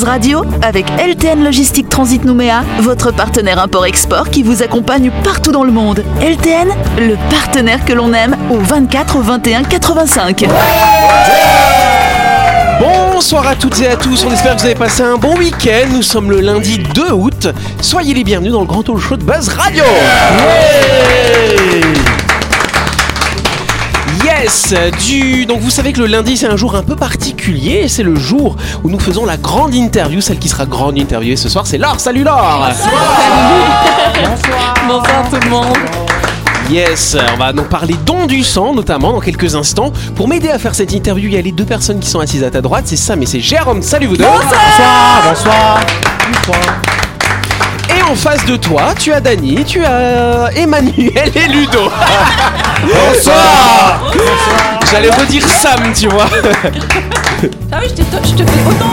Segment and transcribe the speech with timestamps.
[0.00, 5.62] Buzz Radio avec LTN Logistique Transit Nouméa, votre partenaire import-export qui vous accompagne partout dans
[5.62, 6.02] le monde.
[6.22, 6.68] LTN,
[6.98, 10.46] le partenaire que l'on aime au 24 21 85.
[12.80, 15.88] Bonsoir à toutes et à tous, on espère que vous avez passé un bon week-end.
[15.92, 17.48] Nous sommes le lundi 2 août.
[17.82, 19.84] Soyez les bienvenus dans le grand talk show de Buzz Radio.
[24.40, 24.72] Yes
[25.06, 25.44] du...
[25.44, 28.56] Donc vous savez que le lundi c'est un jour un peu particulier, c'est le jour
[28.82, 32.00] où nous faisons la grande interview, celle qui sera grande interviewée ce soir, c'est Laure.
[32.00, 32.70] Salut Laure
[34.88, 35.76] Bonsoir tout le monde.
[36.70, 39.92] Yes, on va donc parler don du sang, notamment dans quelques instants.
[40.16, 42.44] Pour m'aider à faire cette interview, il y a les deux personnes qui sont assises
[42.44, 43.82] à ta droite, c'est Sam et c'est Jérôme.
[43.82, 45.80] Salut vous deux Bonsoir, bonsoir.
[46.30, 46.99] Et
[48.10, 51.78] en face de toi, tu as Dany, tu as Emmanuel et Ludo.
[52.82, 54.12] Bonsoir.
[54.90, 56.26] J'allais redire Sam, tu vois.
[57.70, 58.90] Ah oui, je te fais autant.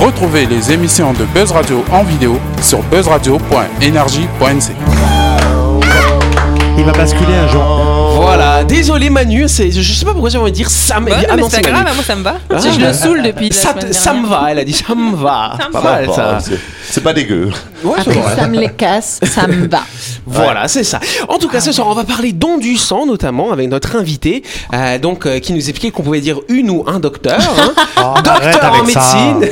[0.00, 4.76] Retrouvez les émissions de Buzz Radio en vidéo sur buzzradio.energie.nc.
[6.78, 8.03] Il va basculer un jour.
[8.14, 11.04] Voilà, désolé Manu, c'est, je sais pas pourquoi j'ai envie de dire Sam.
[11.06, 12.36] Bah, Ah non, mais non, c'est pas grave, moi ça me va.
[12.50, 12.56] Ah.
[12.58, 15.16] je le saoule depuis la Ça, semaine ça me va, elle a dit ça me
[15.16, 15.56] va.
[15.60, 15.90] Ça me Pas va.
[15.92, 16.38] mal ça.
[16.40, 17.48] C'est- C'est pas dégueu.
[17.82, 18.36] Ouais, vrai.
[18.36, 19.80] ça me les casse, ça me va.
[20.26, 21.00] Voilà, c'est ça.
[21.28, 24.42] En tout cas, ce soir, on va parler don du sang, notamment avec notre invité,
[24.72, 27.38] euh, donc euh, qui nous expliquait qu'on pouvait dire une ou un docteur.
[27.58, 27.72] hein.
[27.98, 29.36] Oh, arrête docteur en ça.
[29.36, 29.50] médecine.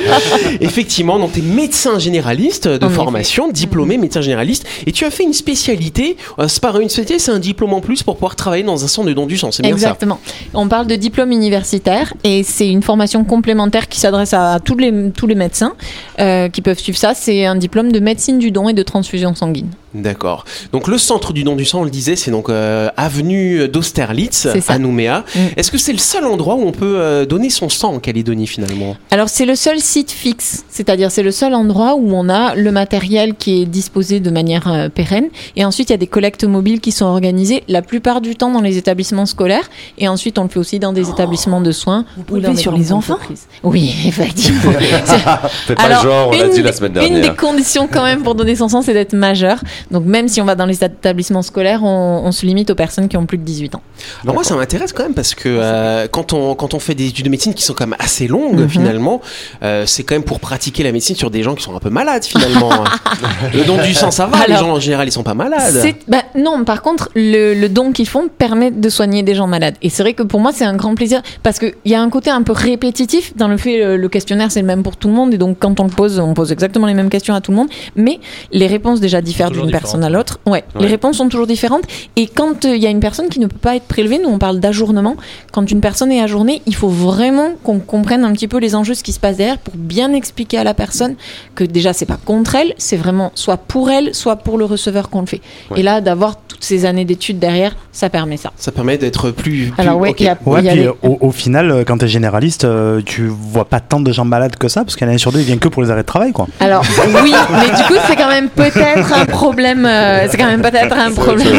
[0.60, 2.96] Effectivement, donc tu es médecin généraliste de En effet.
[2.96, 6.16] formation, diplômé médecin généraliste, et tu as fait une spécialité.
[6.38, 8.88] Euh, c'est pas une spécialité, c'est un diplôme en plus pour pouvoir travailler dans un
[8.88, 9.50] centre de don du sang.
[9.52, 10.18] C'est bien Exactement.
[10.54, 15.10] On parle de diplôme universitaire et c'est une formation complémentaire qui s'adresse à tous les,
[15.10, 15.74] tous les médecins
[16.20, 17.14] euh, qui peuvent suivre ça.
[17.14, 19.70] C'est un diplôme de médecine du don et de transfusion sanguine.
[19.94, 20.44] D'accord.
[20.72, 24.46] Donc le centre du don du sang, on le disait, c'est donc euh, avenue d'Austerlitz
[24.68, 25.24] à Nouméa.
[25.34, 25.38] Mm.
[25.56, 28.46] Est-ce que c'est le seul endroit où on peut euh, donner son sang en Calédonie
[28.46, 28.96] finalement?
[29.10, 32.70] Alors c'est le seul site fixe, c'est-à-dire c'est le seul endroit où on a le
[32.70, 35.28] matériel qui est disposé de manière euh, pérenne.
[35.56, 38.50] Et ensuite il y a des collectes mobiles qui sont organisées la plupart du temps
[38.50, 39.70] dans les établissements scolaires.
[39.96, 42.62] Et ensuite on le fait aussi dans des établissements de soins ou dans faites des
[42.62, 43.14] sur les enfants?
[43.14, 43.46] entreprises.
[43.62, 44.72] Oui, effectivement.
[45.68, 47.36] Pas Alors, genre, on une, dit la semaine une des dernière.
[47.36, 49.60] conditions quand même pour donner son sang, c'est d'être majeur.
[49.90, 53.08] Donc même si on va dans les établissements scolaires, on, on se limite aux personnes
[53.08, 53.82] qui ont plus de 18 ans.
[54.22, 57.08] Alors moi ça m'intéresse quand même parce que euh, quand on quand on fait des
[57.08, 58.68] études de médecine qui sont quand même assez longues Mhm.
[58.68, 59.20] finalement,
[59.62, 61.90] euh, c'est quand même pour pratiquer la médecine sur des gens qui sont un peu
[61.90, 62.70] malades finalement.
[63.54, 65.74] le don du sang ça va, les gens en général ils sont pas malades.
[66.06, 69.74] Bah, non, par contre, le, le don qu'ils font permet de soigner des gens malades.
[69.82, 72.10] Et c'est vrai que pour moi, c'est un grand plaisir parce qu'il y a un
[72.10, 75.08] côté un peu répétitif dans le fait, le, le questionnaire, c'est le même pour tout
[75.08, 75.34] le monde.
[75.34, 77.56] Et donc, quand on le pose, on pose exactement les mêmes questions à tout le
[77.56, 77.68] monde.
[77.96, 78.20] Mais
[78.52, 80.38] les réponses déjà diffèrent Toujours d'une personne à l'autre.
[80.46, 80.82] Ouais, Ouais.
[80.82, 81.84] les réponses sont toujours différentes.
[82.16, 84.28] Et quand euh, il y a une personne qui ne peut pas être prélevée, nous
[84.28, 85.16] on parle d'ajournement.
[85.52, 88.94] Quand une personne est ajournée, il faut vraiment qu'on comprenne un petit peu les enjeux,
[88.94, 91.14] ce qui se passe derrière, pour bien expliquer à la personne
[91.54, 95.10] que déjà c'est pas contre elle, c'est vraiment soit pour elle, soit pour le receveur
[95.10, 95.40] qu'on le fait.
[95.70, 95.80] Ouais.
[95.80, 98.50] Et là, d'avoir toutes ces années d'études derrière, ça permet ça.
[98.56, 99.70] Ça permet d'être plus.
[99.70, 100.16] plus- Alors ouais, ok.
[100.20, 101.98] il y a, Ouais, il y a puis les- euh, au, au final, euh, quand
[101.98, 105.30] t'es généraliste, euh, tu vois pas tant de gens malades que ça, parce qu'un sur
[105.30, 106.48] deux, ils viennent que pour les arrêts de travail, quoi.
[106.58, 106.82] Alors
[107.22, 109.86] oui, mais du coup c'est quand même peut-être un problème.
[109.86, 111.58] euh, c'est quand même peut-être un problème.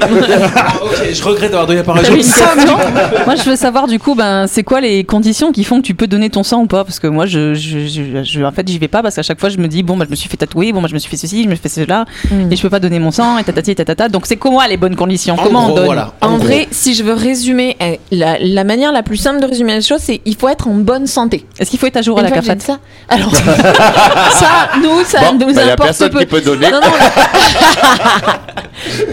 [0.00, 0.06] Ah,
[0.82, 2.02] ok, je regrette d'avoir donné la parole.
[3.26, 5.94] Moi, je veux savoir du coup, ben, c'est quoi les conditions qui font que tu
[5.94, 6.84] peux donner ton sang ou pas?
[6.84, 9.40] Parce que moi, je, je, je- je- en fait, j'y vais pas parce qu'à chaque
[9.40, 10.98] fois, je me dis bon, bah, je me suis fait tatouer, bon, bah, je me
[10.98, 12.52] suis fait ceci, je me suis fait cela, Mm.
[12.52, 14.08] et je peux pas donner mon sang, et tatati, et tatata.
[14.08, 15.34] Donc, c'est comment les bonnes conditions?
[15.34, 15.84] En Comment gros, on donne?
[15.86, 16.12] voilà.
[16.20, 19.74] En vrai, si je veux résumer, euh, la, la manière la plus simple de résumer
[19.74, 21.44] les choses, c'est il faut être en bonne santé.
[21.58, 22.78] Est-ce qu'il faut être à jour à la CAFAT ça,
[23.08, 23.34] alors
[24.32, 26.18] ça, nous, ça Bon, nous bah, y a importe personne peu.
[26.20, 26.70] qui peut donner.
[26.70, 26.86] Non, non,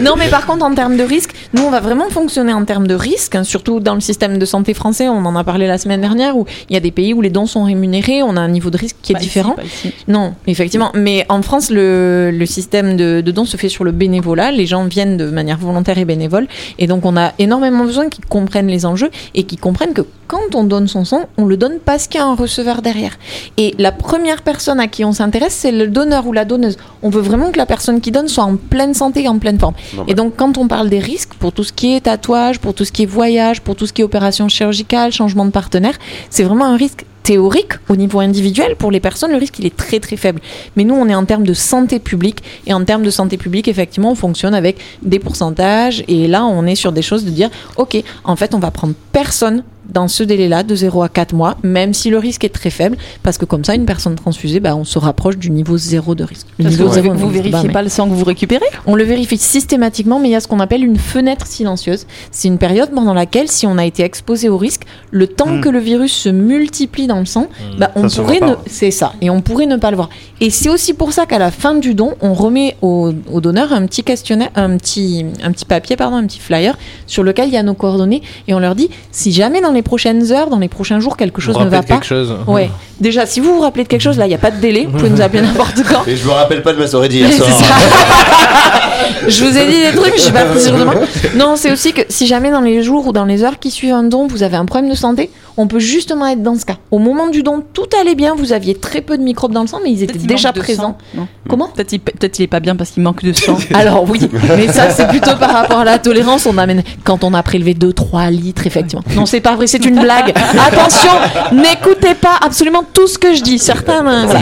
[0.00, 2.86] non, mais par contre, en termes de risque, nous, on va vraiment fonctionner en termes
[2.86, 5.08] de risque, hein, surtout dans le système de santé français.
[5.08, 7.30] On en a parlé la semaine dernière, où il y a des pays où les
[7.30, 9.56] dons sont rémunérés, on a un niveau de risque qui est Pas différent.
[9.64, 9.92] ici.
[10.08, 10.90] Non, effectivement.
[10.94, 14.50] Mais en France, le, le système de, de dons se fait sur le bénévolat.
[14.52, 16.46] Les gens viennent de manière volontaire et bénévole.
[16.78, 20.54] Et donc, on a énormément besoin qu'ils comprennent les enjeux et qu'ils comprennent que quand
[20.54, 23.18] on donne son sang, on le donne parce qu'il y a un receveur derrière.
[23.58, 26.78] Et la première personne à qui on s'intéresse, c'est le donneur ou la donneuse.
[27.02, 29.74] On veut vraiment que la personne qui donne soit en pleine santé, en pleine forme.
[29.96, 32.74] Non, Et donc, quand on parle des risques, pour tout ce qui est tatouage, pour
[32.74, 35.98] tout ce qui est voyage, pour tout ce qui est opération chirurgicale, changement de partenaire,
[36.30, 38.76] c'est vraiment un risque théorique au niveau individuel.
[38.76, 40.40] Pour les personnes, le risque, il est très très faible.
[40.76, 42.42] Mais nous, on est en termes de santé publique.
[42.66, 46.04] Et en termes de santé publique, effectivement, on fonctionne avec des pourcentages.
[46.06, 48.94] Et là, on est sur des choses de dire, OK, en fait, on va prendre
[49.10, 52.70] personne dans ce délai-là, de 0 à 4 mois, même si le risque est très
[52.70, 56.14] faible, parce que comme ça, une personne transfusée, bah, on se rapproche du niveau 0
[56.14, 56.46] de risque.
[56.58, 58.24] Le Parce que niveau vous, zéro, ne pas, vérifiez mais- pas le sang que vous
[58.24, 58.64] récupérez?
[58.86, 62.06] on le vérifie systématiquement, mais il y a ce qu'on appelle une fenêtre silencieuse.
[62.30, 65.60] C'est une période pendant laquelle, si on a été exposé au risque, le temps Hmm.
[65.60, 67.48] que le virus se multiplie dans le sang,
[67.78, 68.54] bah, on Ça pourrait ne...
[68.54, 68.62] pas.
[68.66, 70.08] c'est ça, et on pourrait ne pas le voir.
[70.40, 73.72] Et c'est aussi pour ça qu'à la fin du don, on remet au, au donneur
[73.72, 76.76] un petit questionnaire, un petit, un petit papier, pardon, un petit flyer
[77.06, 79.82] sur lequel il y a nos coordonnées, et on leur dit si jamais dans les
[79.82, 81.94] prochaines heures, dans les prochains jours, quelque chose Vous ne va pas.
[81.94, 82.70] quelque chose Ouais.
[83.00, 84.86] Déjà, si vous vous rappelez de quelque chose, là, il n'y a pas de délai.
[84.86, 86.02] Vous pouvez nous appeler n'importe quand.
[86.06, 87.48] Mais je me rappelle pas de ma soirée d'hier soir.
[89.28, 90.94] je vous ai dit des trucs, je suis pas sur demain.
[91.36, 93.92] Non, c'est aussi que si jamais dans les jours ou dans les heures qui suivent
[93.94, 96.76] un don, vous avez un problème de santé, on peut justement être dans ce cas.
[96.90, 99.66] Au moment du don, tout allait bien, vous aviez très peu de microbes dans le
[99.66, 100.98] sang, mais ils étaient déjà présents.
[101.14, 103.56] sang, Comment Peut-être il, peut-être il est pas bien parce qu'il manque de sang.
[103.74, 106.46] alors oui, mais ça c'est plutôt par rapport à la tolérance.
[106.46, 109.04] On amène quand on a prélevé 2-3 litres, effectivement.
[109.14, 110.32] Non, c'est pas vrai, c'est une blague.
[110.66, 111.10] Attention,
[111.52, 113.58] n'écoutez pas absolument tout ce que je dis.
[113.58, 114.40] Certains, voilà.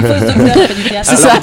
[1.02, 1.34] C'est ça.
[1.34, 1.38] Euh,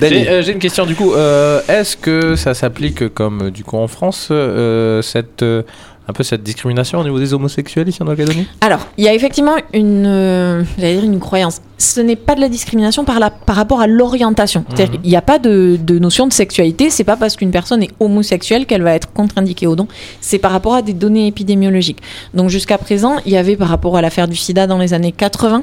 [0.00, 0.24] Dany.
[0.24, 1.12] J'ai euh, une question du coup.
[1.14, 5.62] Euh, Est-ce que ça s'applique comme du coup en France euh, cette euh,
[6.06, 8.48] un peu cette discrimination au niveau des homosexuels ici en Nouvelle-Calédonie?
[8.60, 11.60] Alors, il y a effectivement une, euh, dire une croyance.
[11.84, 14.64] Ce n'est pas de la discrimination par, la, par rapport à l'orientation.
[14.68, 16.88] C'est-à-dire qu'il n'y a pas de, de notion de sexualité.
[16.88, 19.86] C'est pas parce qu'une personne est homosexuelle qu'elle va être contre-indiquée au don.
[20.20, 22.00] C'est par rapport à des données épidémiologiques.
[22.32, 25.12] Donc jusqu'à présent, il y avait par rapport à l'affaire du SIDA dans les années
[25.12, 25.62] 80,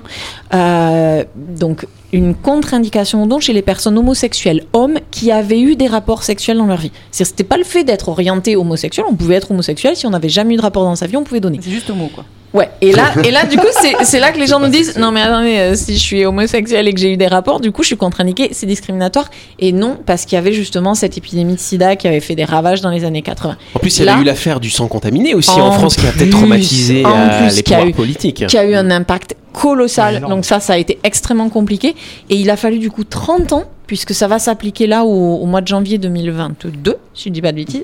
[0.53, 5.87] euh, donc une contre-indication au don chez les personnes homosexuelles hommes qui avaient eu des
[5.87, 6.91] rapports sexuels dans leur vie.
[7.11, 9.05] C'était pas le fait d'être orienté homosexuel.
[9.09, 11.23] On pouvait être homosexuel si on n'avait jamais eu de rapport dans sa vie, on
[11.23, 11.59] pouvait donner.
[11.61, 12.25] C'est juste homo quoi.
[12.53, 14.97] Ouais, et là, et là du coup, c'est c'est là que les gens nous disent
[14.97, 17.71] Non, mais attendez, euh, si je suis homosexuel et que j'ai eu des rapports, du
[17.71, 19.29] coup, je suis contre-indiqué, c'est discriminatoire.
[19.59, 22.43] Et non, parce qu'il y avait justement cette épidémie de sida qui avait fait des
[22.45, 25.33] ravages dans les années 80, En plus, il y a eu l'affaire du sang contaminé
[25.33, 27.89] aussi En en, France qui a peut-être traumatisé en euh, plus, les qui a pouvoirs
[27.89, 28.45] eu- politiques.
[28.47, 30.21] qui a eu un impact colossal.
[30.21, 31.95] Donc, ça, ça a été extrêmement compliqué.
[32.29, 35.45] Et il a fallu du coup 30 ans, puisque ça va s'appliquer là au, au
[35.45, 37.83] mois de janvier 2022, si je dis pas de bêtises.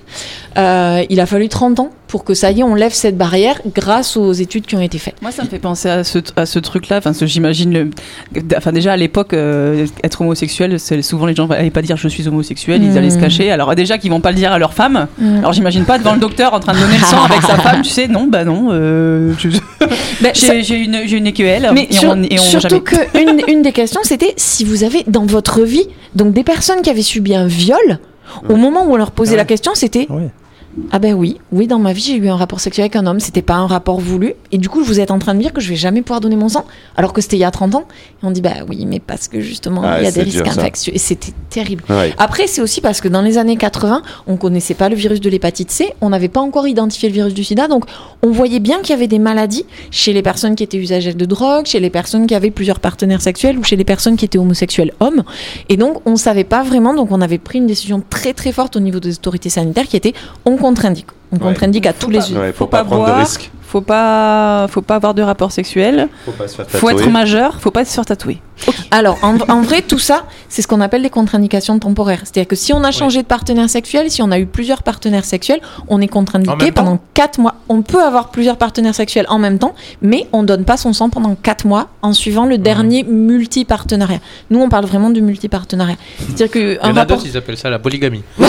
[0.58, 3.60] Euh, il a fallu 30 ans pour que ça y est, on lève cette barrière
[3.76, 5.22] grâce aux études qui ont été faites.
[5.22, 6.98] Moi, ça me fait penser à ce, à ce truc-là.
[6.98, 7.74] Enfin, j'imagine.
[7.74, 7.90] le-
[8.56, 12.08] Enfin, déjà à l'époque, euh, être homosexuel, c'est souvent les gens n'allaient pas dire je
[12.08, 13.22] suis homosexuel, ils allaient se Mm.
[13.22, 13.52] cacher.
[13.52, 15.08] Alors déjà qu'ils vont pas le dire à leur femme.
[15.40, 17.82] Alors j'imagine pas devant le docteur en train de donner le sang avec sa femme.
[17.82, 18.70] Tu sais, non, bah non.
[18.72, 19.50] euh, je-
[20.34, 21.72] ça- j'ai une, j'ai une EQL.
[21.74, 24.64] Mais et sur- on, et on surtout jamais- que une, une des questions, c'était si
[24.64, 28.00] vous avez dans votre vie donc des personnes qui avaient subi un viol.
[28.50, 29.38] Au moment où on leur posait Ah ouais.
[29.38, 30.30] la question, c'était Ouais.
[30.92, 33.20] Ah ben oui, oui dans ma vie j'ai eu un rapport sexuel avec un homme,
[33.20, 34.34] c'était pas un rapport voulu.
[34.52, 36.22] Et du coup vous êtes en train de me dire que je vais jamais pouvoir
[36.22, 36.66] donner mon sang
[36.96, 37.88] alors que c'était il y a 30 ans.
[38.22, 40.48] Et on dit bah oui mais parce que justement Ah, il y a des risques
[40.48, 40.94] infectieux.
[40.96, 41.84] Et c'était terrible.
[41.90, 42.14] Ouais.
[42.18, 45.30] Après, c'est aussi parce que dans les années 80, on connaissait pas le virus de
[45.30, 47.86] l'hépatite C, on n'avait pas encore identifié le virus du sida, donc
[48.22, 51.26] on voyait bien qu'il y avait des maladies chez les personnes qui étaient usagères de
[51.26, 54.38] drogue, chez les personnes qui avaient plusieurs partenaires sexuels ou chez les personnes qui étaient
[54.38, 55.24] homosexuels hommes.
[55.70, 58.76] Et donc, on savait pas vraiment, donc on avait pris une décision très très forte
[58.76, 60.14] au niveau des autorités sanitaires qui était
[60.46, 61.17] on contre-indique.
[61.32, 62.40] On contre-indique à tous les yeux.
[62.40, 63.16] Ouais, faut, Faut pas, pas prendre boire.
[63.18, 63.52] de risques.
[63.70, 66.08] Faut pas, faut pas avoir de rapport sexuel.
[66.26, 67.04] Faut pas se faire Faut tatouer.
[67.04, 67.60] être majeur.
[67.60, 68.42] Faut pas se faire tatouer.
[68.92, 72.22] Alors, en, en vrai, tout ça, c'est ce qu'on appelle des contre-indications temporaires.
[72.24, 75.26] C'est-à-dire que si on a changé de partenaire sexuel, si on a eu plusieurs partenaires
[75.26, 75.60] sexuels,
[75.90, 77.56] on est contre-indiqué pendant 4 mois.
[77.68, 81.10] On peut avoir plusieurs partenaires sexuels en même temps, mais on donne pas son sang
[81.10, 84.20] pendant 4 mois en suivant le dernier multi-partenariat.
[84.50, 85.98] Nous, on parle vraiment de multi-partenariat.
[86.20, 87.18] C'est-à-dire Il y qu'un en a rapport...
[87.18, 88.24] d'autres, ils appellent ça la polygamie.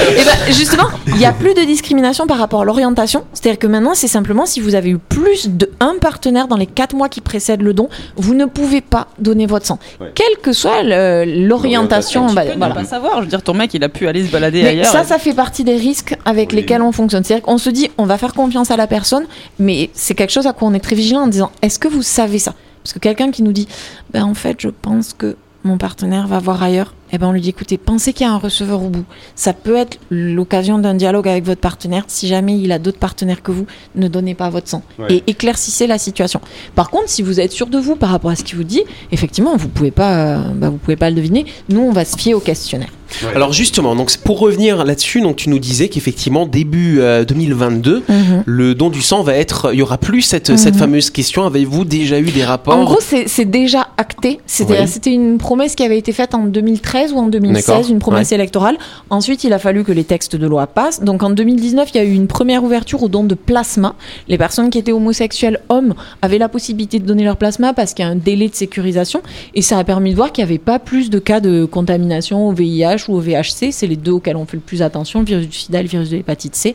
[0.00, 3.24] Eh ben, justement, il n'y a plus de discrimination par rapport à l'orientation.
[3.32, 6.66] C'est-à-dire que maintenant, c'est simplement si vous avez eu plus de un partenaire dans les
[6.66, 9.78] 4 mois qui précèdent le don, vous ne pouvez pas donner votre sang.
[10.00, 10.10] Ouais.
[10.14, 12.22] Quelle que soit l'orientation.
[12.26, 13.16] L'orientation, bah, Tu peux ne pas savoir.
[13.18, 14.86] Je veux dire, ton mec, il a pu aller se balader Mais ailleurs.
[14.86, 16.56] ça, ça fait partie des risques avec Oui.
[16.56, 17.24] lesquels on fonctionne.
[17.24, 19.24] C'est-à-dire qu'on se dit, on va faire confiance à la personne,
[19.58, 22.02] mais c'est quelque chose à quoi on est très vigilant en disant, est-ce que vous
[22.02, 22.54] savez ça?
[22.82, 23.66] Parce que quelqu'un qui nous dit,
[24.12, 27.40] ben en fait, je pense que mon partenaire va voir ailleurs, eh ben on lui
[27.40, 29.04] dit, écoutez, pensez qu'il y a un receveur au bout.
[29.34, 32.04] Ça peut être l'occasion d'un dialogue avec votre partenaire.
[32.08, 35.06] Si jamais il a d'autres partenaires que vous, ne donnez pas votre sang Ouais.
[35.16, 36.40] et éclaircissez la situation.
[36.74, 38.82] Par contre, si vous êtes sûr de vous par rapport à ce qu'il vous dit,
[39.12, 41.46] effectivement, vous pouvez pas, euh, bah, vous pouvez pas le deviner.
[41.68, 42.90] Nous, on va se fier au questionnaire.
[43.34, 48.02] Alors justement, donc pour revenir là-dessus, donc tu nous disais qu'effectivement début euh, 2022,
[48.46, 50.80] le don du sang va être, il y aura plus cette, cette Mhm.
[50.80, 51.44] fameuse question.
[51.44, 52.76] Avez-vous déjà eu des rapports?
[52.76, 54.40] En gros, c'est c'est déjà acté.
[54.46, 55.14] C'était Oui.
[55.14, 57.90] une promesse qui avait été faite en 2013 ou en 2016, D'accord.
[57.90, 58.76] une promesse électorale.
[59.10, 61.02] Ensuite, il a fallu que les textes de loi passent.
[61.02, 63.94] Donc en 2019, il y a eu une première ouverture au don de plasma.
[64.28, 68.04] Les personnes qui étaient homosexuelles hommes avaient la possibilité de donner leur plasma parce qu'il
[68.04, 69.20] y a un délai de sécurisation.
[69.54, 72.48] Et ça a permis de voir qu'il n'y avait pas plus de cas de contamination
[72.48, 75.20] au VIH VIH ou au VHC, c'est les deux auxquels on fait le plus attention,
[75.20, 76.74] le virus du sida et le virus de l'hépatite C.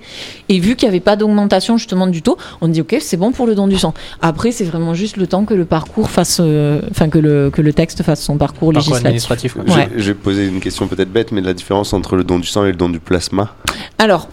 [0.50, 3.32] Et vu qu'il n'y avait pas d'augmentation justement du taux, on dit ok, c'est bon
[3.32, 3.94] pour le don du sang.
[4.22, 7.62] Après, c'est vraiment juste le temps que le parcours fasse, euh, enfin que le, que
[7.62, 9.06] le texte fasse son parcours, Parcours législatif.
[9.06, 9.54] administratif.
[9.54, 9.64] quoi.
[9.66, 9.90] Ouais.
[9.96, 12.48] Je, je vais poser une question peut-être bête, mais la différence entre le don du
[12.48, 13.56] sang et le don du plasma?
[13.98, 14.28] Alors,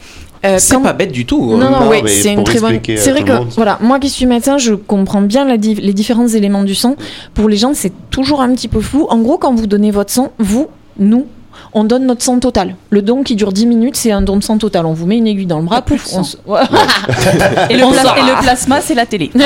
[0.45, 1.50] euh, C'est quand- pas bête du tout.
[1.55, 1.59] hein.
[1.59, 2.79] Non, non, Non, oui, mais c'est une très bonne.
[2.85, 6.29] C'est vrai que, voilà, moi qui suis médecin, je comprends bien la di- les différents
[6.29, 6.97] éléments du sang.
[7.35, 9.07] Pour les gens, c'est toujours un petit peu flou.
[9.09, 11.26] En gros, quand vous donnez votre sang, vous, nous,
[11.72, 12.76] on donne notre sang total.
[12.90, 14.86] Le don qui dure 10 minutes, c'est un don de sang total.
[14.86, 16.60] On vous met une aiguille dans le bras, pouf, on Ouais.
[17.70, 19.30] Et le, pla- et le plasma, c'est la télé.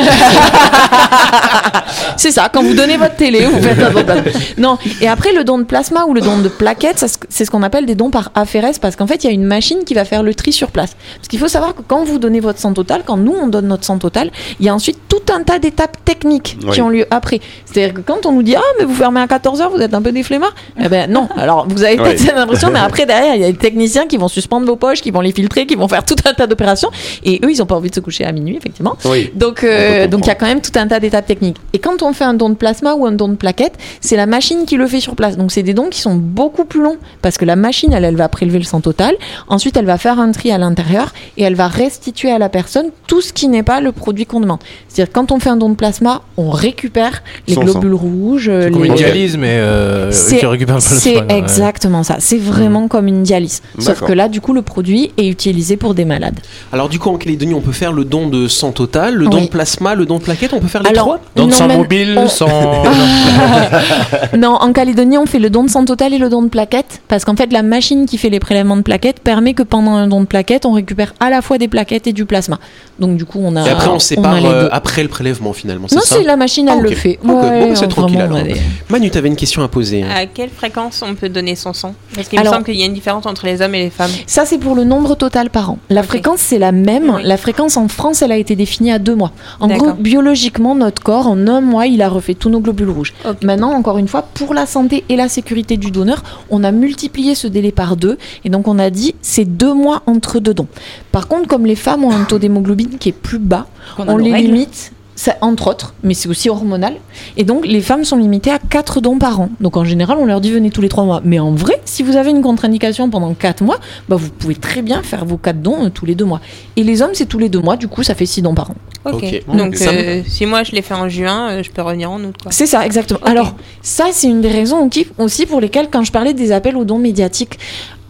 [2.16, 4.60] c'est ça, quand vous donnez votre télé, vous faites un don de.
[4.60, 7.50] Non, et après le don de plasma ou le don de plaquettes, ça, c'est ce
[7.50, 9.94] qu'on appelle des dons par aphérèse parce qu'en fait, il y a une machine qui
[9.94, 10.96] va faire le tri sur place.
[11.16, 13.68] Parce qu'il faut savoir que quand vous donnez votre sang total, quand nous on donne
[13.68, 16.72] notre sang total, il y a ensuite tout un tas d'étapes techniques Oui.
[16.72, 17.40] qui ont lieu après.
[17.64, 20.02] C'est-à-dire que quand on nous dit Ah, mais vous fermez à 14h, vous êtes un
[20.02, 21.28] peu des flemmards, eh ben non.
[21.36, 24.16] Alors vous avez peut-être cette impression, mais après derrière, il y a des techniciens qui
[24.16, 26.90] vont suspendre vos poches, qui vont les filtrer, qui vont faire tout un tas d'opérations.
[27.24, 28.96] Et eux, ils ont pas envie de se coucher à minuit, effectivement.
[29.04, 29.30] Oui.
[29.34, 31.56] Donc, On euh, donc il y a quand même tout un tas d'étapes techniques.
[31.72, 34.26] Et quand on fait un don de plasma ou un don de plaquette, c'est la
[34.26, 35.36] machine qui le fait sur place.
[35.36, 38.16] Donc c'est des dons qui sont beaucoup plus longs parce que la machine, elle, elle
[38.16, 39.14] va prélever le sang total.
[39.48, 42.86] Ensuite, elle va faire un tri à l'intérieur et elle va restituer à la personne
[43.06, 44.58] tout ce qui n'est pas le produit qu'on demande.
[44.88, 48.70] C'est-à-dire quand on fait un don de plasma, on récupère les Son globules rouges, C'est
[48.70, 51.48] comme les- une dialyse, mais euh, C'est- qui récupère le c'est soin, ouais.
[51.90, 52.16] Exactement ça.
[52.20, 53.62] C'est vraiment comme une dialyse.
[53.78, 56.38] Sauf que là, du coup, le produit est utilisé pour des malades.
[56.72, 59.38] Alors du coup en Calédonie on peut faire le don de sang total, le don
[59.38, 59.44] Oui.
[59.44, 61.56] de plasma, le don de plaquette, on peut faire les Alors, trois Don de non,
[61.56, 62.48] sang même- mobile, on- sans.
[64.36, 67.00] non, en Calédonie, on fait le don de sang total et le don de plaquettes
[67.08, 70.06] parce qu'en fait, la machine qui fait les prélèvements de plaquettes permet que pendant un
[70.06, 72.58] don de plaquettes, on récupère à la fois des plaquettes et du plasma.
[72.98, 73.66] Donc du coup, on a.
[73.66, 76.78] Et après on sépare les euh, après le prélèvement finalement, Non, c'est la machine, elle
[76.78, 77.18] Ah, le fait.
[77.22, 78.56] Ok, bon, bah, c'est on- tranquille, vraiment, alors.
[78.88, 80.02] on Manu, t'avais une question à poser.
[80.04, 81.79] À quelle fréquence on peut donner son sang
[82.14, 84.10] Parce qu'il me semble qu'il y a une différence entre les hommes et les femmes.
[84.26, 85.78] Ça, c'est pour le nombre total par an.
[85.88, 87.12] La fréquence, c'est la même.
[87.16, 87.22] Oui.
[87.24, 89.32] La fréquence en France, elle a été définie à deux mois.
[89.60, 93.14] En gros, biologiquement, notre corps, en un mois, il a refait tous nos globules rouges.
[93.42, 97.34] Maintenant, encore une fois, pour la santé et la sécurité du donneur, on a multiplié
[97.34, 98.18] ce délai par deux.
[98.44, 100.68] Et donc, on a dit, c'est deux mois entre deux dons.
[101.12, 103.66] Par contre, comme les femmes ont un taux d'hémoglobine qui est plus bas,
[103.98, 104.48] on les règles.
[104.52, 104.92] limite.
[105.22, 106.94] Ça- entre autres, mais c'est aussi hormonal.
[107.36, 109.50] Et donc, les femmes sont limitées à 4 dons par an.
[109.60, 111.20] Donc, en général, on leur dit venez tous les 3 mois.
[111.24, 114.80] Mais en vrai, si vous avez une contre-indication pendant 4 mois, bah, vous pouvez très
[114.80, 116.40] bien faire vos 4 dons euh, tous les 2 mois.
[116.76, 118.70] Et les hommes, c'est tous les 2 mois, du coup, ça fait 6 dons par
[118.70, 118.74] an.
[119.04, 119.22] Ok.
[119.58, 122.34] Donc euh, si moi je l'ai fait en juin, euh, je peux revenir en août.
[122.50, 123.20] C'est ça, exactement.
[123.24, 126.76] Alors, ça, c'est une des raisons aussi- aussi pour lesquelles, quand je parlais des appels
[126.76, 127.58] aux dons médiatiques,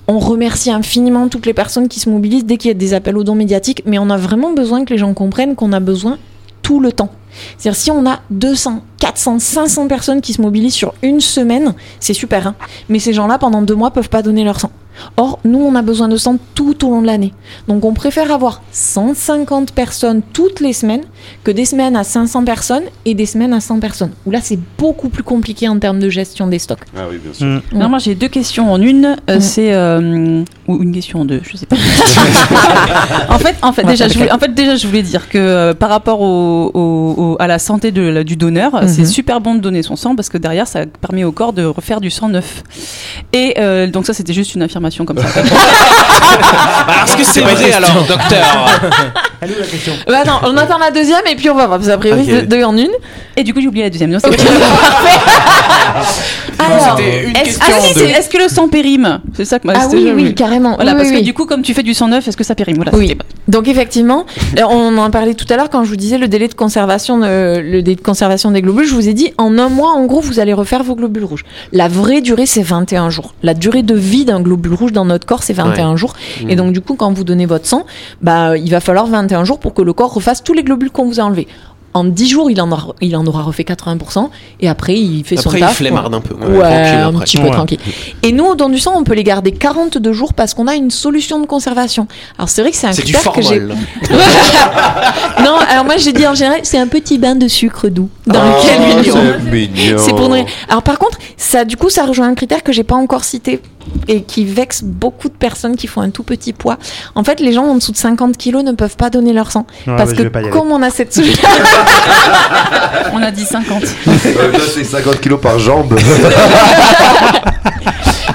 [0.07, 3.17] on remercie infiniment toutes les personnes qui se mobilisent dès qu'il y a des appels
[3.17, 6.19] aux dons médiatiques, mais on a vraiment besoin que les gens comprennent qu'on a besoin
[6.71, 7.09] tout le temps.
[7.59, 12.15] C'est-à-dire si on a 200, 400, 500 personnes qui se mobilisent sur une semaine, c'est
[12.15, 12.47] super.
[12.47, 12.55] hein.
[12.89, 14.71] Mais ces gens-là, pendant deux mois, peuvent pas donner leur sang.
[15.16, 17.33] Or, nous, on a besoin de sang tout au long de l'année.
[17.69, 21.02] Donc, on préfère avoir 150 personnes toutes les semaines
[21.45, 24.11] que des semaines à 500 personnes et des semaines à 100 personnes.
[24.26, 26.80] Où là, c'est beaucoup plus compliqué en termes de gestion des stocks.
[26.97, 27.47] Ah oui, bien sûr.
[27.47, 27.78] Mm.
[27.78, 29.16] Non, moi j'ai deux questions en une.
[29.28, 29.40] Euh, Mm.
[29.40, 31.76] C'est euh, ou une question en deux, je sais pas.
[33.28, 35.75] en fait, en fait, déjà, je voulais, en fait, déjà, je voulais dire que euh,
[35.75, 38.88] par rapport au, au- au- à la santé de, la- du donneur, Mhm.
[38.88, 41.64] c'est super bon de donner son sang parce que derrière, ça permet au corps de
[41.64, 42.62] refaire du sang neuf.
[43.33, 45.29] Et euh, donc ça, c'était juste une affirmation comme ça.
[46.87, 48.67] Parce que c'est vrai alors, docteur.
[49.41, 49.93] Elle est où la question?
[50.07, 51.79] Bah non, on attend la deuxième et puis on va voir.
[51.79, 52.27] Parce qu'a priori, Ok.
[52.31, 52.91] c'est deux en une.
[53.37, 54.11] Et du coup, j'ai oublié la deuxième.
[54.11, 54.39] Non, c'est Ok,
[56.73, 59.45] Alors, C'était une est-ce question Ah, si, de- c'est- est-ce que le sang périme C'est
[59.45, 59.75] ça que moi.
[59.77, 60.75] Ah c'était- oui, oui, carrément.
[60.77, 61.25] Voilà, Oui, parce oui, que oui.
[61.25, 62.93] du coup, comme tu fais du sang neuf, est-ce que ça périme Voilà.
[62.95, 63.09] Oui.
[63.09, 64.27] c'était- Donc effectivement,
[64.59, 67.19] euh, on en parlait tout à l'heure quand je vous disais le délai de conservation,
[67.19, 68.87] de- le délai de conservation des globules.
[68.87, 71.45] Je vous ai dit en un mois, en gros, vous allez refaire vos globules rouges.
[71.73, 73.35] La vraie durée, c'est 21 jours.
[73.43, 76.12] La durée de vie d'un globule rouge dans notre corps, c'est 21 jours.
[76.49, 77.85] Et donc du coup, quand vous donnez votre sang,
[78.23, 81.05] bah, il va falloir 21 jours pour que le corps refasse tous les globules qu'on
[81.07, 81.49] vous a enlevés.
[81.93, 84.29] En 10 jours, il en, aura, il en aura refait 80%,
[84.61, 85.77] et après, il fait son Après, il taf.
[85.77, 86.35] flemmarde un peu.
[86.35, 87.25] Ouais, tranquille un après.
[87.25, 87.51] petit peu Ouais.
[87.51, 87.79] tranquille.
[88.23, 90.75] Et nous, au don du sang, on peut les garder 42 jours parce qu'on a
[90.77, 92.07] une solution de conservation.
[92.39, 93.59] Alors c'est vrai que c'est un C'est du critère que j'ai.
[95.45, 98.41] non, alors moi j'ai dit en général, c'est un petit bain de sucre doux dans
[98.41, 99.99] Oh, lequel c'est mignon.
[99.99, 100.33] C'est pour.
[100.69, 103.61] Alors par contre, ça du coup ça rejoint un critère que j'ai pas encore cité
[104.09, 106.79] et qui vexe beaucoup de personnes qui font un tout petit poids.
[107.15, 109.67] En fait, les gens en dessous de 50 kilos ne peuvent pas donner leur sang
[109.87, 111.49] Ouais, parce bah, que comme on a cette solution,
[113.13, 113.83] On a dit 50.
[114.07, 115.99] Euh, là, c'est 50 kilos par jambe.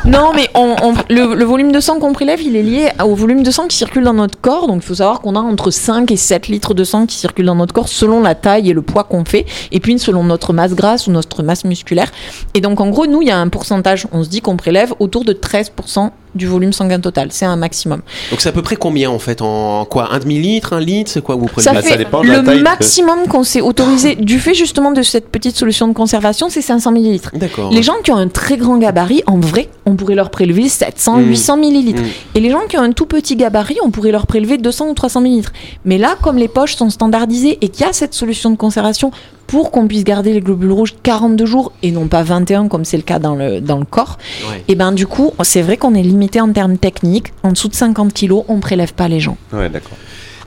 [0.07, 3.15] Non, mais on, on- le, le volume de sang qu'on prélève, il est lié au
[3.15, 4.67] volume de sang qui circule dans notre corps.
[4.67, 7.47] Donc, il faut savoir qu'on a entre 5 et 7 litres de sang qui circulent
[7.47, 10.53] dans notre corps selon la taille et le poids qu'on fait, et puis selon notre
[10.53, 12.11] masse grasse ou notre masse musculaire.
[12.53, 14.05] Et donc, en gros, nous, il y a un pourcentage.
[14.11, 17.29] On se dit qu'on prélève autour de 13% du volume sanguin total.
[17.31, 18.01] C'est un maximum.
[18.29, 20.09] Donc c'est à peu près combien en fait En quoi?
[20.11, 21.09] Un demi-litre Un litre?
[21.11, 21.63] C'est quoi vous prenez?
[21.63, 24.53] Ça Bah, ça fait dépend de la le taille maximum qu'on s'est autorisé du fait
[24.53, 27.31] justement de cette petite solution de conservation, c'est 500 millilitres.
[27.33, 27.71] D'accord.
[27.71, 31.17] Les gens qui ont un très grand gabarit, en vrai, on pourrait leur prélever 700,
[31.17, 31.29] Mm.
[31.29, 32.01] 800 millilitres.
[32.01, 32.05] Mm.
[32.35, 34.93] Et les gens qui ont un tout petit gabarit, on pourrait leur prélever 200 ou
[34.93, 35.53] 300 millilitres.
[35.85, 39.11] Mais là, comme les poches sont standardisées et qu'il y a cette solution de conservation
[39.47, 42.97] pour qu'on puisse garder les globules rouges 42 jours et non pas 21 comme c'est
[42.97, 44.17] le cas dans le, dans le corps,
[44.49, 44.63] Ouais.
[44.67, 47.33] et ben du coup, c'est vrai qu'on est limité en termes techniques.
[47.43, 49.37] En dessous de 50 kilos, on prélève pas les gens.
[49.53, 49.97] Ouais, d'accord.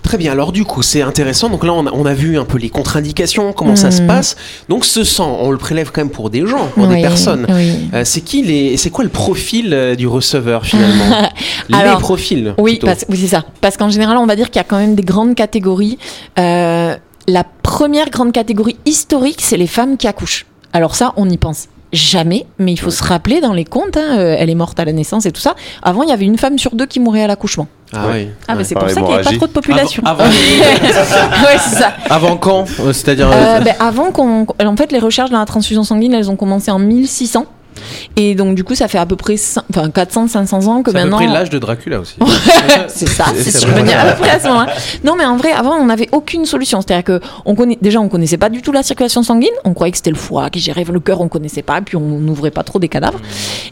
[0.03, 1.51] Très bien, alors du coup c'est intéressant.
[1.51, 4.07] Donc là on a, on a vu un peu les contre-indications, comment ça se Mhm.
[4.07, 4.37] passe.
[4.69, 7.47] Donc ce sang, on le prélève quand même pour des gens, pour des personnes.
[7.51, 7.91] oui.
[7.93, 11.05] Euh, c'est qui les, c'est quoi le profil euh, du receveur finalement
[11.69, 12.55] Les Alors, profils.
[12.59, 13.45] Oui, parce, oui c'est ça.
[13.61, 15.99] Parce qu'en général, on va dire qu'il y a quand même des grandes catégories.
[16.39, 20.47] Euh, la première grande catégorie historique, c'est les femmes qui accouchent.
[20.73, 24.19] Alors ça, on n'y pense jamais, mais il faut se rappeler dans les comptes, hein,
[24.19, 25.55] euh, elle est morte à la naissance et tout ça.
[25.83, 27.67] Avant, il y avait une femme sur deux qui mourait à l'accouchement.
[27.93, 28.29] Ah oui.
[28.47, 30.03] Ah, mais c'est pour ça qu'il n'y avait pas trop de population.
[30.07, 30.31] Avant, avant,
[31.45, 31.93] ouais, c'est ça.
[32.11, 33.31] avant quand Euh, C'est-à-dire.
[33.33, 36.71] Euh, ben, avant qu'on, en fait, les recherches dans la transfusion sanguine, elles ont commencé
[36.71, 37.47] en 1600.
[38.17, 40.91] Et donc, du coup, ça fait à peu près cin- enfin, 400, 500 ans que
[40.91, 41.17] c'est à peu maintenant.
[41.27, 42.17] près l'âge de Dracula aussi.
[42.89, 43.93] c'est ça, C'est- vrai.
[43.95, 44.73] à peu près à ce moment-là.
[45.05, 46.81] Non, mais en vrai, avant, on n'avait aucune solution.
[46.81, 49.49] C'est-à-dire que on connaît, déjà, on connaissait pas du tout la circulation sanguine.
[49.65, 51.79] On croyait que c'était le foie qui gérait le cœur, on connaissait pas.
[51.79, 53.21] Et puis, on n'ouvrait pas trop des cadavres.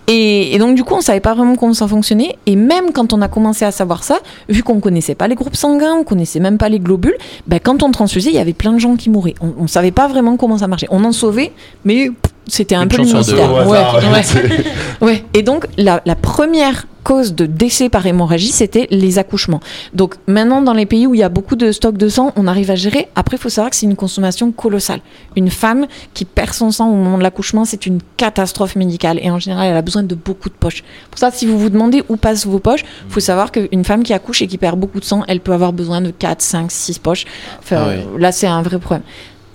[0.06, 2.36] Et, et donc, du coup, on savait pas vraiment comment ça fonctionnait.
[2.46, 5.56] Et même quand on a commencé à savoir ça, vu qu'on connaissait pas les groupes
[5.56, 8.72] sanguins, on connaissait même pas les globules, ben, quand on transfusait, il y avait plein
[8.72, 9.34] de gens qui mouraient.
[9.40, 10.86] On, on savait pas vraiment comment ça marchait.
[10.90, 11.52] On en sauvait,
[11.84, 12.10] mais
[12.48, 13.52] c'était un Une peu le mystère.
[13.52, 14.50] Ouais, Ouais, ça, ouais.
[15.00, 15.24] Ouais.
[15.34, 19.60] Et donc, la, la première cause de décès par hémorragie, c'était les accouchements.
[19.94, 22.48] Donc, maintenant, dans les pays où il y a beaucoup de stocks de sang, on
[22.48, 23.08] arrive à gérer.
[23.14, 25.00] Après, il faut savoir que c'est une consommation colossale.
[25.36, 29.20] Une femme qui perd son sang au moment de l'accouchement, c'est une catastrophe médicale.
[29.22, 30.82] Et en général, elle a besoin de beaucoup de poches.
[31.10, 34.02] Pour ça, si vous vous demandez où passent vos poches, il faut savoir qu'une femme
[34.02, 36.70] qui accouche et qui perd beaucoup de sang, elle peut avoir besoin de 4, 5,
[36.72, 37.24] 6 poches.
[37.60, 38.20] Enfin, Ah oui.
[38.20, 39.02] Là, c'est un vrai problème.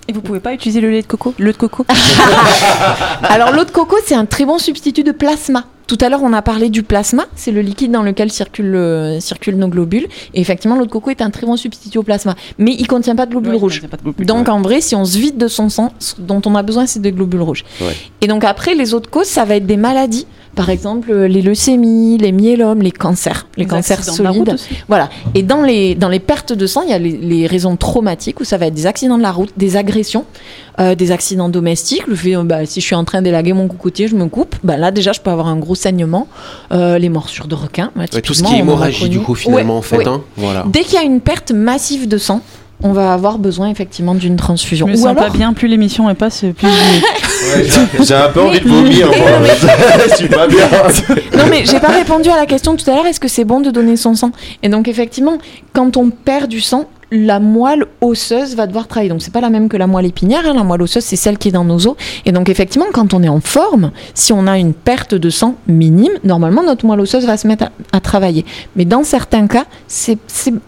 [0.08, 1.32] Et vous pouvez pas utiliser le lait de coco?
[1.38, 1.84] Le de coco?
[3.22, 5.64] Alors l'eau de coco, c'est un très bon substitut de plasma.
[5.86, 9.20] Tout à l'heure, on a parlé du plasma, c'est le liquide dans lequel circulent, euh,
[9.20, 10.06] circulent nos globules.
[10.32, 12.34] Et effectivement, l'eau de coco est un très bon substitut au plasma.
[12.58, 13.82] Mais il contient pas de globules Ouais, rouges.
[13.82, 14.26] de globules.
[14.26, 16.86] Donc en vrai, si on se vide de son sang, ce dont on a besoin,
[16.86, 17.64] c'est des globules rouges.
[17.80, 17.94] Ouais.
[18.22, 20.26] Et donc après, les autres causes, ça va être des maladies.
[20.54, 24.54] Par exemple, euh, les leucémies, les myélomes, les cancers, les, cancers solides.
[24.86, 25.08] Voilà.
[25.34, 28.40] Et dans les, dans les pertes de sang, il y a les, les raisons traumatiques
[28.40, 30.26] où ça va être des accidents de la route, des agressions,
[30.78, 32.06] euh, des accidents domestiques.
[32.06, 34.54] Le fait, euh, bah, si je suis en train d'élaguer mon cocotier, je me coupe.
[34.62, 36.28] Bah, là, déjà, je peux avoir un gros saignement.
[36.72, 37.90] Euh, les morsures de requins.
[37.96, 39.96] bah, Ouais, tout ce qui est hémorragie du coup finalement Ouais, en fait.
[39.98, 40.08] ouais.
[40.08, 40.20] hein.
[40.36, 40.64] Voilà.
[40.68, 42.42] Dès qu'il y a une perte massive de sang,
[42.82, 44.86] on va avoir besoin effectivement d'une transfusion.
[44.86, 47.64] Je me Ou sens alors, pas bien, plus l'émission est passe, plus Ouais,
[48.04, 49.08] j'ai- un peu envie de vomir.
[50.10, 50.66] Je suis pas bien.
[51.36, 53.06] Non mais j'ai pas répondu à la question tout à l'heure.
[53.06, 54.30] Est-ce que c'est bon de donner son sang?
[54.62, 55.38] Et donc effectivement,
[55.72, 59.10] quand on perd du sang, la moelle osseuse va devoir travailler.
[59.10, 60.42] Donc c'est pas la même que la moelle épinière.
[60.46, 60.52] hein.
[60.54, 61.96] La moelle osseuse c'est celle qui est dans nos os.
[62.26, 65.56] Et donc effectivement, quand on est en forme, si on a une perte de sang
[65.66, 68.44] minime, normalement notre moelle osseuse va se mettre à, à travailler.
[68.76, 70.18] Mais dans certains cas, c'est,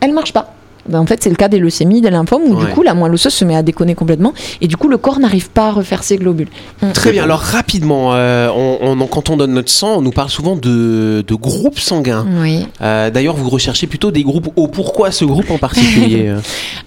[0.00, 0.54] elle marche pas.
[0.88, 2.66] Ben, en fait, c'est le cas des leucémies, des lymphomes, où Ouais.
[2.66, 5.18] du coup la moelle osseuse se met à déconner complètement, et du coup le corps
[5.18, 6.48] n'arrive pas à refaire ses globules.
[6.92, 7.22] Très bien.
[7.24, 11.24] Alors rapidement, euh, on, on- quand on donne notre sang, on nous parle souvent de,
[11.26, 12.26] de groupes sanguins.
[12.42, 12.66] Oui.
[12.82, 14.66] Euh, D'ailleurs, vous recherchez plutôt des groupes O.
[14.68, 16.40] Pourquoi ce groupe en particulier euh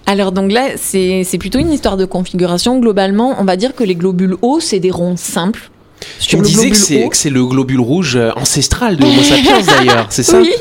[0.06, 2.80] Alors donc là, c'est c'est plutôt une histoire de configuration.
[2.80, 5.70] Globalement, on va dire que les globules O, c'est des ronds simples.
[6.20, 10.24] Tu me disais que c'est le globule rouge euh, ancestral de Homo sapiens d'ailleurs, c'est
[10.24, 10.52] ça Oui.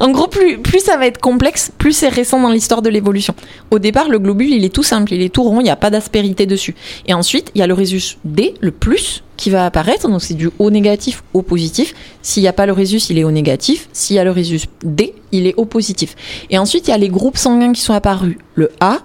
[0.00, 3.34] En gros, plus, plus ça va être complexe, plus c'est récent dans l'histoire de l'évolution.
[3.70, 5.76] Au départ, le globule, il est tout simple, il est tout rond, il n'y a
[5.76, 6.74] pas d'aspérité dessus.
[7.06, 10.08] Et ensuite, il y a le résus D, le plus, qui va apparaître.
[10.08, 11.94] Donc c'est du O négatif, O positif.
[12.22, 13.88] S'il n'y a pas le résus, il est O négatif.
[13.92, 16.16] S'il y a le résus D, il est O positif.
[16.50, 18.36] Et ensuite, il y a les groupes sanguins qui sont apparus.
[18.54, 18.98] Le A,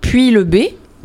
[0.00, 0.56] puis le B,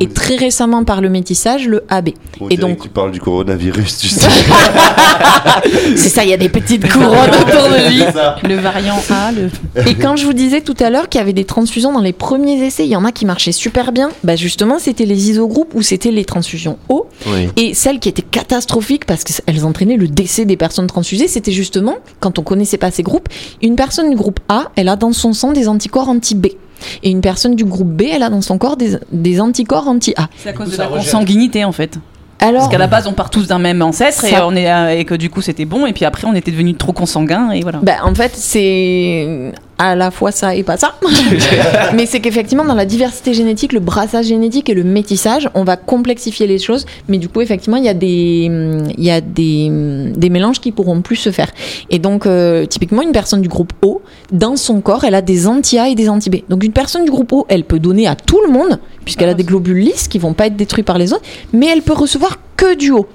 [0.01, 2.09] et très récemment par le métissage, le AB.
[2.39, 4.27] On Et donc- que tu parles du coronavirus, tu sais.
[5.95, 8.03] C'est ça, il y a des petites couronnes autour de lui.
[8.49, 9.49] Le variant A, le.
[9.87, 12.13] Et quand je vous disais tout à l'heure qu'il y avait des transfusions dans les
[12.13, 15.73] premiers essais, il y en a qui marchaient super bien, bah justement c'était les isogroupes
[15.75, 17.07] ou c'était les transfusions O.
[17.27, 17.49] Oui.
[17.57, 21.95] Et celles qui étaient catastrophiques parce qu'elles entraînaient le décès des personnes transfusées, c'était justement,
[22.19, 23.29] quand on connaissait pas ces groupes,
[23.61, 26.47] une personne du groupe A, elle a dans son sang des anticorps anti-B.
[27.03, 30.29] Et une personne du groupe B, elle a dans son corps des, des anticorps anti-A.
[30.37, 31.97] C'est à cause coup, de la consanguinité en fait.
[32.41, 34.97] Alors, Parce qu'à la base, on part tous d'un même ancêtre et, on est, euh,
[34.97, 35.85] et que du coup, c'était bon.
[35.85, 37.79] Et puis après, on était devenus trop consanguins et voilà.
[37.83, 40.93] Ben, en fait, c'est à la fois ça et pas ça.
[41.95, 45.75] Mais c'est qu'effectivement, dans la diversité génétique, le brassage génétique et le métissage, on va
[45.75, 46.85] complexifier les choses.
[47.07, 48.47] Mais du coup, effectivement, il y a des,
[48.95, 51.49] il y a des, des mélanges qui pourront plus se faire.
[51.89, 55.47] Et donc, euh, typiquement, une personne du groupe O, dans son corps, elle a des
[55.47, 56.47] anti-A et des anti-B.
[56.47, 59.33] Donc, une personne du groupe O, elle peut donner à tout le monde, puisqu'elle a
[59.33, 62.37] des globules lisses qui vont pas être détruits par les autres, mais elle peut recevoir
[62.55, 63.07] que du O.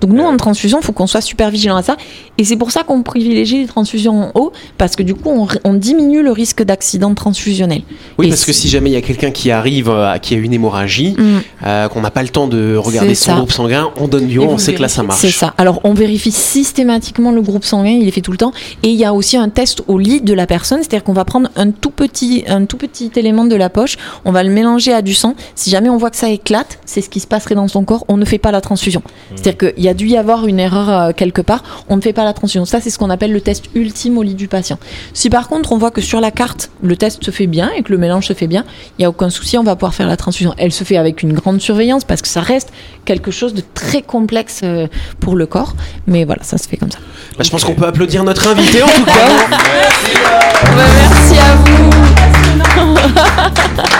[0.00, 1.96] Donc nous, en transfusion, il faut qu'on soit super vigilant à ça.
[2.38, 5.46] Et c'est pour ça qu'on privilégie les transfusions en eau, parce que du coup, on,
[5.64, 7.82] on diminue le risque d'accident transfusionnel.
[8.18, 10.38] Oui, Et parce que si- jamais il y a quelqu'un qui arrive, euh, qui a
[10.38, 11.38] une hémorragie, Mm.
[11.66, 13.36] euh, qu'on n'a pas le temps de regarder son ça.
[13.36, 15.20] groupe sanguin, on donne du haut, on sait que là ça marche.
[15.20, 15.54] C'est ça.
[15.58, 18.52] Alors, on vérifie systématiquement le groupe sanguin, il est fait tout le temps.
[18.82, 21.24] Et il y a aussi un test au lit de la personne, c'est-à-dire qu'on va
[21.24, 24.92] prendre un tout petit, un tout petit élément de la poche, on va le mélanger
[24.92, 25.34] à du sang.
[25.54, 28.04] Si jamais on voit que ça éclate, c'est ce qui se passerait dans son corps,
[28.08, 29.02] on ne fait pas la transfusion.
[29.34, 32.12] C'est-à-dire qu'il y a dû y avoir une erreur euh, quelque part, on ne fait
[32.12, 32.64] pas la transfusion.
[32.64, 34.78] Ça, c'est ce qu'on appelle le test ultime au lit du patient.
[35.12, 37.82] Si par contre, on voit que sur la carte, le test se fait bien et
[37.82, 38.64] que le mélange se fait bien,
[38.98, 40.54] il n'y a aucun souci, on va pouvoir faire la transfusion.
[40.58, 42.72] Elle se fait avec une grande surveillance parce que ça reste
[43.04, 44.86] quelque chose de très complexe euh,
[45.20, 45.74] pour le corps.
[46.06, 46.98] Mais voilà, ça se fait comme ça.
[47.36, 49.12] Bah, je pense qu'on peut applaudir notre invité en tout cas.
[50.76, 52.14] merci à vous.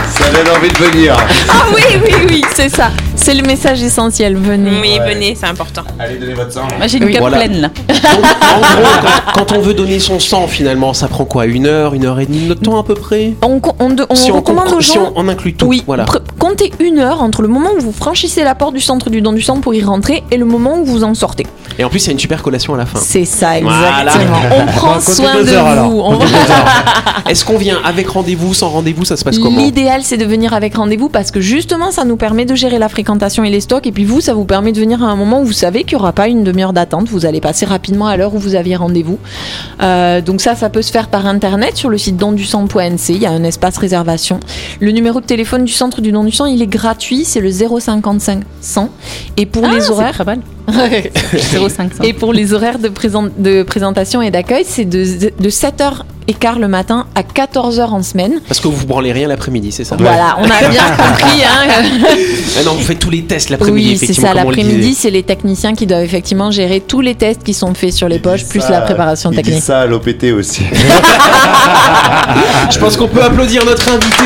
[0.09, 1.16] Ça donne envie de venir.
[1.49, 2.90] Ah oui, oui, oui, c'est ça.
[3.16, 4.37] C'est le message essentiel.
[4.37, 4.70] Venez.
[4.83, 5.83] Oui, venez, c'est important.
[5.98, 6.62] Allez, donnez votre sang.
[6.77, 7.12] Moi, j'ai une Oui.
[7.12, 7.38] cape Voilà.
[7.38, 7.68] pleine là.
[7.68, 7.96] Donc,
[8.55, 8.90] en gros,
[9.35, 12.20] quand, quand on veut donner son sang, finalement, ça prend quoi Une heure, une heure
[12.20, 14.77] et demie de temps à peu près On, on, de- on Si on, recommande compre-
[14.77, 15.12] aux si gens.
[15.16, 15.66] on, on inclut tout.
[15.66, 16.05] Oui, voilà.
[16.05, 19.22] pr- comptez une heure entre le moment où vous franchissez la porte du centre du
[19.22, 21.46] don du sang pour y rentrer et le moment où vous en sortez.
[21.79, 22.98] Et en plus, il y a une super collation à la fin.
[23.00, 24.03] C'est ça, Voilà.
[24.03, 24.37] exactement.
[24.62, 25.88] On prend Comptez soin deux de heures, alors.
[25.90, 26.00] vous.
[26.00, 26.18] On-
[27.31, 29.59] Est-ce qu'on vient avec rendez-vous, sans rendez-vous Ça se passe comment?
[29.59, 32.88] L'idéal, c'est de venir avec rendez-vous parce que justement, ça nous permet de gérer la
[33.05, 33.87] fréquentation et les stocks.
[33.87, 35.99] Et puis vous, ça vous permet de venir à un moment où vous savez qu'il
[35.99, 37.09] n'y aura pas une demi-heure d'attente.
[37.09, 39.19] Vous allez passer rapidement à l'heure où vous aviez rendez-vous.
[39.83, 43.11] Euh, donc ça, ça peut se faire par internet sur le site dondusang.nc.
[43.11, 44.40] Il y a un espace réservation.
[44.81, 47.27] Le numéro de téléphone du centre du don du sang, il est gratuit.
[47.27, 48.88] C'est le 055 100.
[49.37, 50.38] Et pour les horaires, Très mal.
[50.38, 50.54] 0,5.
[52.03, 55.05] et pour les horaires de, présent- de présentation et d'accueil, c'est de,
[55.38, 58.40] de 7h15 le matin à 14h en semaine.
[58.48, 59.96] Parce que vous branlez rien l'après-midi, c'est ça?
[59.98, 61.42] Voilà, on a bien compris.
[61.44, 61.68] Hein.
[62.59, 64.33] Ah non, vous faites tous les tests l'après-midi, Oui, c'est ça.
[64.33, 68.09] L'après-midi, c'est les techniciens qui doivent effectivement gérer tous les tests qui sont faits sur
[68.09, 69.62] les poches, plus la préparation Il technique.
[69.62, 70.62] ça à l'OPT aussi.
[72.70, 74.24] Je pense qu'on peut applaudir notre invité.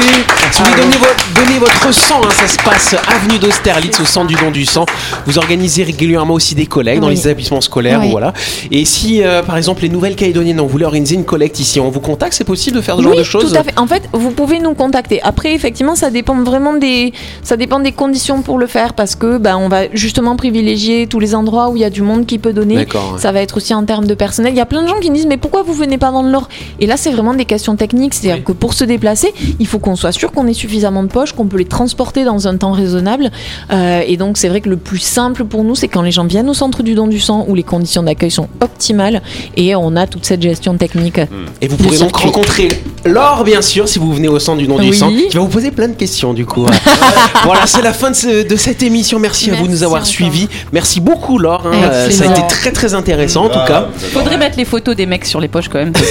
[0.52, 1.06] Si vous voulez donner, vo-
[1.44, 4.86] donner votre sang, hein, ça se passe avenue d'Austerlitz au centre du don du sang.
[5.26, 8.00] Vous organisez régulièrement aussi des collectes dans les établissements scolaires.
[8.02, 8.10] Oui.
[8.10, 8.32] Voilà.
[8.70, 12.00] Et si, euh, par exemple, les Nouvelles-Calédoniennes ont voulu organiser une collecte ici, on vous
[12.00, 13.78] contacte, c'est possible de faire ce genre oui, de choses tout à fait.
[13.78, 15.20] En fait, vous pouvez nous contacter.
[15.22, 17.12] Après, effectivement, ça dépend vraiment des,
[17.42, 21.20] ça dépend des conditions pour le faire parce que, ben, on va justement privilégier tous
[21.20, 22.86] les endroits où il y a du monde qui peut donner.
[23.18, 24.52] Ça va être aussi en termes de personnel.
[24.52, 26.22] Il y a plein de gens qui me disent mais pourquoi vous venez pas dans
[26.22, 26.48] le Nord?
[26.80, 29.96] Et là c'est vraiment des questions techniques, c'est-à-dire que pour se déplacer, il faut qu'on
[29.96, 33.30] soit sûr qu'on ait suffisamment de poches, qu'on peut les transporter dans un temps raisonnable.
[33.72, 36.17] Euh, et donc c'est vrai que le plus simple pour nous, c'est quand les gens
[36.24, 39.22] viennent au centre du don du sang où les conditions d'accueil sont optimales
[39.56, 41.18] et on a toute cette gestion technique.
[41.60, 42.26] Et vous pourrez donc circuit.
[42.26, 42.68] rencontrer
[43.04, 45.48] Laure, bien sûr, si vous venez au centre du don du sang, qui va vous
[45.48, 46.66] poser plein de questions du coup.
[47.44, 49.18] voilà, c'est la fin de, ce- de cette émission.
[49.18, 50.48] Merci, à vous de nous avoir suivis.
[50.72, 51.62] Merci beaucoup, Laure.
[51.66, 51.72] hein.
[51.74, 53.86] Euh, ça a été très très intéressant en tout cas.
[54.12, 55.92] Faudrait mettre les photos des mecs sur les poches quand même.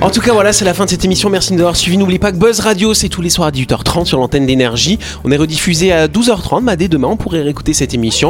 [0.00, 1.28] En tout cas, voilà, c'est la fin de cette émission.
[1.30, 1.98] Merci de nous avoir suivis.
[1.98, 4.98] N'oubliez pas que Buzz Radio, c'est tous les soirs à 18h30 sur l'antenne d'énergie.
[5.24, 6.64] On est rediffusé à 12h30.
[6.64, 8.27] Bah, dès demain, on pourrait réécouter cette émission.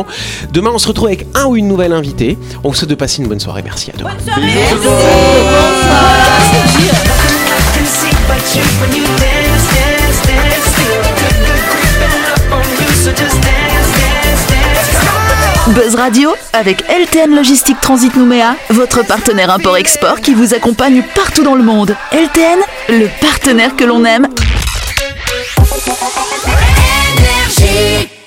[0.52, 2.38] Demain, on se retrouve avec un ou une nouvelle invitée.
[2.64, 3.62] On vous souhaite de passer une bonne soirée.
[3.62, 4.10] Merci à demain.
[15.68, 21.54] Buzz Radio avec LTN Logistique Transit Nouméa, votre partenaire import-export qui vous accompagne partout dans
[21.54, 21.94] le monde.
[22.10, 22.58] LTN,
[22.88, 24.28] le partenaire que l'on aime.
[27.16, 28.17] Énergie.